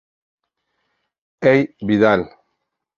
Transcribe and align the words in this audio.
E. 1.51 1.53
Vidal. 1.87 2.21